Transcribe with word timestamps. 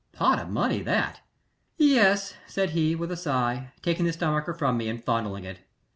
"Pot 0.13 0.39
of 0.39 0.49
money 0.49 0.81
that!" 0.81 1.21
"Yes," 1.77 2.33
said 2.47 2.71
he, 2.71 2.95
with 2.95 3.11
a 3.11 3.15
sigh, 3.15 3.71
taking 3.83 4.07
the 4.07 4.11
stomacher 4.13 4.51
from 4.55 4.75
me 4.75 4.89
and 4.89 5.03
fondling 5.05 5.43
it. 5.43 5.59